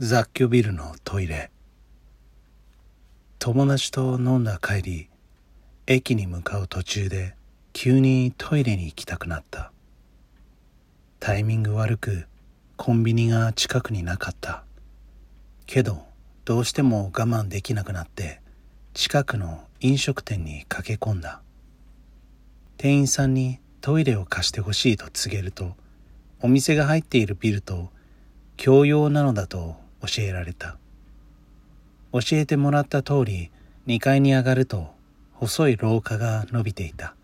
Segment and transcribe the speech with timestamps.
[0.00, 1.50] 雑居ビルのトイレ。
[3.40, 5.10] 友達と飲んだ帰り
[5.88, 7.34] 駅に向かう途中で
[7.72, 9.72] 急にトイレに行きたくなった。
[11.18, 12.28] タイミング悪く
[12.76, 14.62] コンビニが近くになかった。
[15.66, 16.04] けど
[16.44, 18.40] どうしても我慢できなくなって
[18.94, 21.42] 近くの飲食店に駆け込んだ。
[22.76, 25.74] 店員さんにトイレを貸してほしいと告げると
[26.40, 27.90] お店が入っているビルと
[28.56, 30.76] 共用なのだと教えられた。
[32.12, 33.50] 教えてもらった通り
[33.86, 34.88] 2階に上がると
[35.34, 37.14] 細い廊下が伸びていた。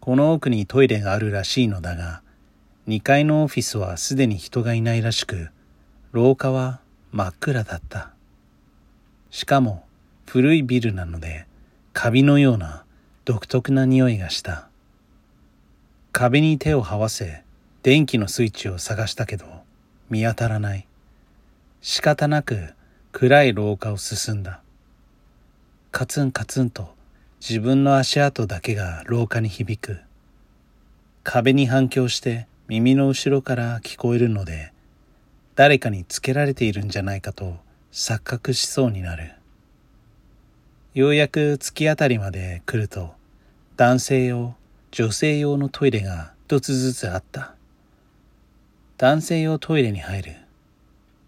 [0.00, 2.22] この奥にトイレがあるらしいのだが
[2.88, 5.50] 2階のオフィスはすでに人がいないらしく
[6.10, 6.80] 廊下は
[7.12, 8.10] 真っ暗だった。
[9.30, 9.84] しかも
[10.26, 11.46] 古いビルなので
[11.92, 12.84] カビのような
[13.24, 14.68] 独特な匂いがした。
[16.10, 17.44] 壁に手を這わせ
[17.82, 19.46] 電気のスイッチを探したけど
[20.10, 20.86] 見当たらない。
[21.84, 22.74] 仕方なく
[23.10, 24.62] 暗い廊下を進んだ。
[25.90, 26.94] カツンカツンと
[27.40, 29.98] 自分の足跡だけが廊下に響く。
[31.24, 34.72] 壁に反響して耳の後ろから聞こえるので
[35.56, 37.56] 誰かにつけられているんじゃないかと
[37.90, 39.32] 錯覚しそうになる。
[40.94, 43.12] ようやく突き当たりまで来ると
[43.76, 44.54] 男性用
[44.92, 47.56] 女性用のトイレが一つずつあった。
[48.98, 50.41] 男性用トイレに入る。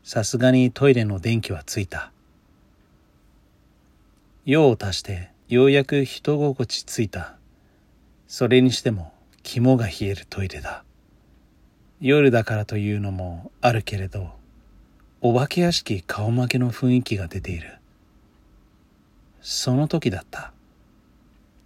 [0.05, 2.13] さすがにトイレの電気はついた。
[4.45, 7.37] 用を足してようやく人心地ついた。
[8.29, 10.85] それにしても肝が冷えるトイレだ。
[12.03, 14.33] 夜だからというのもあるけれど、
[15.23, 17.79] お化け屋敷顔負けの雰囲気が出ている。
[19.41, 20.53] その時だった。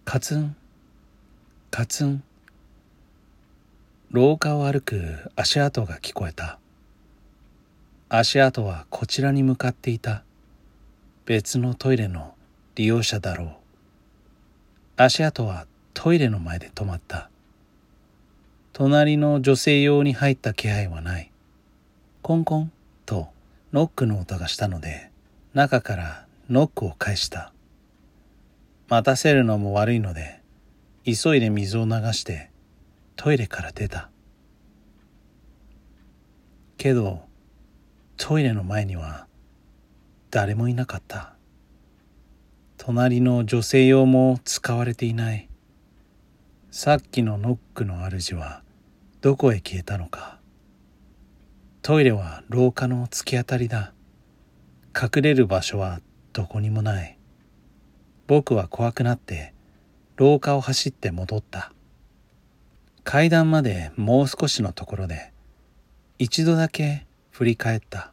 [0.05, 0.55] カツン、
[1.73, 2.23] カツン。
[4.13, 6.61] 廊下を歩く足跡が聞こえた。
[8.11, 10.25] 足跡はこちらに向かっていた。
[11.27, 12.35] 別のトイレの
[12.75, 13.49] 利用者だろう。
[14.97, 17.29] 足跡はトイレの前で止まった。
[18.73, 21.31] 隣の女性用に入った気配はない。
[22.23, 22.73] コンコン
[23.05, 23.29] と
[23.75, 25.11] ノックの音がしたので
[25.53, 27.53] 中からノックを返した。
[28.89, 30.41] 待たせるのも悪いので
[31.05, 32.51] 急いで水を流して
[33.17, 34.09] トイレから出た。
[36.79, 37.28] けど
[38.19, 39.29] トイレの前には
[40.31, 41.35] 誰もいなかった。
[42.77, 45.49] 隣の女性用も使われていない。
[46.73, 48.63] さっきのノックの主は
[49.21, 50.41] どこへ消えたのか。
[51.81, 53.95] トイレは廊下の突き当たりだ。
[55.01, 56.01] 隠れる場所は
[56.33, 57.19] どこにもない。
[58.27, 59.55] 僕は怖くなって
[60.17, 61.73] 廊下を走って戻った。
[63.05, 65.33] 階段までもう少しのところで
[66.19, 67.07] 一度だけ
[67.39, 68.11] 振り返った。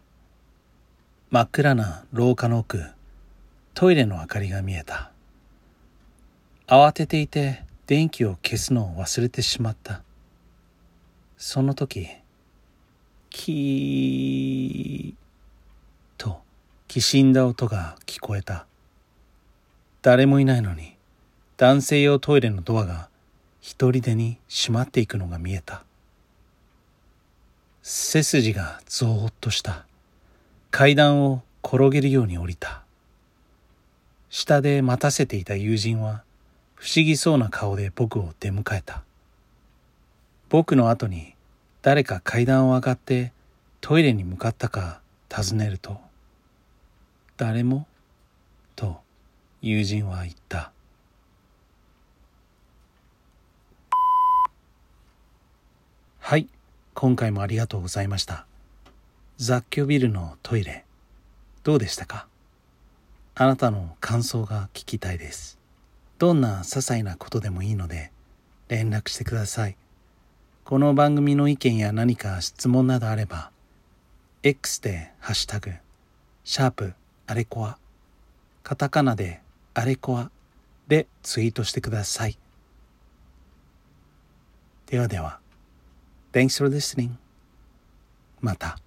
[1.32, 2.84] 真っ暗な廊下の奥
[3.74, 5.10] トイレの明かりが見えた。
[6.68, 10.04] 慌てていて電気を消すのを忘れてしまった。
[11.38, 12.08] その時
[13.32, 16.44] キーと
[16.88, 18.68] きしんだ音が聞こえた。
[20.04, 20.98] 誰もいないのに
[21.58, 23.10] 男性用トイレのドアが
[23.60, 25.84] 一人でに閉まっていくのが見えた。
[27.88, 29.86] 背筋がゾーッとした。
[30.72, 32.82] 階段を転げるように降りた。
[34.32, 36.24] 下で待たせていた友人は
[36.74, 39.04] 不思議そうな顔で僕を出迎えた。
[40.50, 41.36] 僕の後に
[41.84, 43.32] 誰か階段を上がって
[43.82, 46.02] トイレに向かったか尋ねると
[47.38, 47.86] 「誰も?」
[48.76, 49.00] と
[49.62, 50.72] 友人は言った。
[56.20, 56.50] はい。
[56.96, 58.46] 今回もありがとうございました。
[59.38, 60.86] 雑居ビルのトイレ
[61.64, 62.26] どうでしたか？
[63.36, 65.60] あなたの感想が聞きたいです。
[66.20, 68.14] どんな些細なことでもいいので
[68.70, 69.76] 連絡してください。
[70.64, 73.52] この番組の意見や何か質問などあれば
[74.42, 75.72] X でハッシュタグ
[76.46, 76.94] シャープ
[77.28, 77.78] あれこわ
[78.64, 79.42] カタカナで
[79.74, 80.32] あれこわ
[80.88, 82.38] でツイートしてください。
[84.86, 85.44] ではでは。
[86.36, 87.12] Thanks for listening.
[88.42, 88.78] また。